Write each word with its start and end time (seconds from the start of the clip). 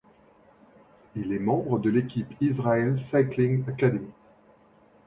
Il 1.15 1.31
est 1.31 1.37
membre 1.37 1.77
de 1.77 1.91
l'équipe 1.91 2.33
Israel 2.41 2.99
Cycling 2.99 3.69
Academy. 3.69 4.09